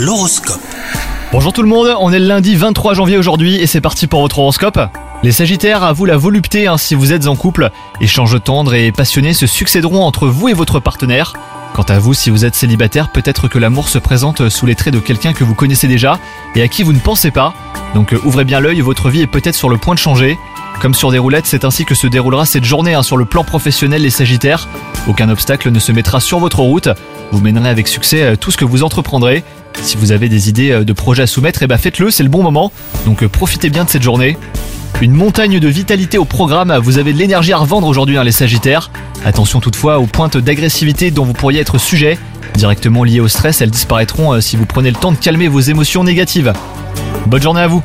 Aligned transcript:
L'horoscope. 0.00 0.62
Bonjour 1.30 1.52
tout 1.52 1.60
le 1.60 1.68
monde, 1.68 1.94
on 2.00 2.10
est 2.10 2.18
le 2.18 2.24
lundi 2.24 2.56
23 2.56 2.94
janvier 2.94 3.18
aujourd'hui 3.18 3.56
et 3.56 3.66
c'est 3.66 3.82
parti 3.82 4.06
pour 4.06 4.22
votre 4.22 4.38
horoscope. 4.38 4.80
Les 5.22 5.30
Sagittaires, 5.30 5.82
à 5.82 5.92
vous 5.92 6.06
la 6.06 6.16
volupté 6.16 6.66
hein, 6.66 6.78
si 6.78 6.94
vous 6.94 7.12
êtes 7.12 7.26
en 7.26 7.36
couple. 7.36 7.70
Échanges 8.00 8.42
tendres 8.42 8.72
et 8.72 8.92
passionnés 8.92 9.34
se 9.34 9.46
succéderont 9.46 10.02
entre 10.02 10.26
vous 10.26 10.48
et 10.48 10.54
votre 10.54 10.80
partenaire. 10.80 11.34
Quant 11.74 11.82
à 11.82 11.98
vous, 11.98 12.14
si 12.14 12.30
vous 12.30 12.46
êtes 12.46 12.54
célibataire, 12.54 13.12
peut-être 13.12 13.46
que 13.46 13.58
l'amour 13.58 13.90
se 13.90 13.98
présente 13.98 14.48
sous 14.48 14.64
les 14.64 14.74
traits 14.74 14.94
de 14.94 15.00
quelqu'un 15.00 15.34
que 15.34 15.44
vous 15.44 15.54
connaissez 15.54 15.86
déjà 15.86 16.18
et 16.54 16.62
à 16.62 16.68
qui 16.68 16.82
vous 16.82 16.94
ne 16.94 16.98
pensez 16.98 17.30
pas. 17.30 17.52
Donc 17.94 18.14
euh, 18.14 18.20
ouvrez 18.24 18.44
bien 18.44 18.60
l'œil, 18.60 18.80
votre 18.80 19.10
vie 19.10 19.20
est 19.20 19.26
peut-être 19.26 19.54
sur 19.54 19.68
le 19.68 19.76
point 19.76 19.94
de 19.94 20.00
changer. 20.00 20.38
Comme 20.80 20.94
sur 20.94 21.10
des 21.10 21.18
roulettes, 21.18 21.44
c'est 21.44 21.66
ainsi 21.66 21.84
que 21.84 21.94
se 21.94 22.06
déroulera 22.06 22.46
cette 22.46 22.64
journée 22.64 22.94
hein, 22.94 23.02
sur 23.02 23.18
le 23.18 23.26
plan 23.26 23.44
professionnel 23.44 24.00
les 24.00 24.08
Sagittaires. 24.08 24.66
Aucun 25.06 25.28
obstacle 25.28 25.70
ne 25.70 25.78
se 25.78 25.92
mettra 25.92 26.20
sur 26.20 26.38
votre 26.38 26.60
route. 26.60 26.88
Vous 27.32 27.40
mènerez 27.42 27.68
avec 27.68 27.86
succès 27.86 28.22
euh, 28.22 28.36
tout 28.36 28.50
ce 28.50 28.56
que 28.56 28.64
vous 28.64 28.82
entreprendrez. 28.82 29.44
Si 29.82 29.96
vous 29.96 30.12
avez 30.12 30.28
des 30.28 30.48
idées 30.48 30.70
euh, 30.70 30.84
de 30.84 30.92
projets 30.92 31.22
à 31.22 31.26
soumettre, 31.26 31.62
eh 31.62 31.66
ben 31.66 31.78
faites-le, 31.78 32.10
c'est 32.10 32.22
le 32.22 32.28
bon 32.28 32.42
moment. 32.42 32.72
Donc 33.06 33.22
euh, 33.22 33.28
profitez 33.28 33.70
bien 33.70 33.84
de 33.84 33.90
cette 33.90 34.02
journée. 34.02 34.36
Une 35.00 35.12
montagne 35.12 35.58
de 35.58 35.68
vitalité 35.68 36.18
au 36.18 36.26
programme, 36.26 36.76
vous 36.82 36.98
avez 36.98 37.14
de 37.14 37.18
l'énergie 37.18 37.52
à 37.52 37.58
revendre 37.58 37.86
aujourd'hui 37.86 38.18
hein, 38.18 38.24
les 38.24 38.32
Sagittaires. 38.32 38.90
Attention 39.24 39.60
toutefois 39.60 39.98
aux 39.98 40.06
pointes 40.06 40.36
d'agressivité 40.36 41.10
dont 41.10 41.24
vous 41.24 41.32
pourriez 41.32 41.60
être 41.60 41.78
sujet. 41.78 42.18
Directement 42.54 43.04
liées 43.04 43.20
au 43.20 43.28
stress, 43.28 43.62
elles 43.62 43.70
disparaîtront 43.70 44.34
euh, 44.34 44.40
si 44.40 44.56
vous 44.56 44.66
prenez 44.66 44.90
le 44.90 44.96
temps 44.96 45.12
de 45.12 45.16
calmer 45.16 45.48
vos 45.48 45.60
émotions 45.60 46.04
négatives. 46.04 46.52
Bonne 47.26 47.42
journée 47.42 47.62
à 47.62 47.66
vous 47.66 47.82